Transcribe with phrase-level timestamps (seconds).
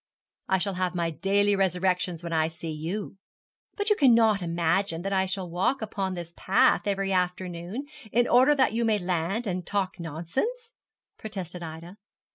[0.47, 3.17] 'I shall have my daily resurrection when I see you.'
[3.77, 8.55] 'But you cannot imagine that I shall walk upon this path every afternoon, in order
[8.55, 10.73] that you may land and talk nonsense?'
[11.19, 11.97] protested Ida.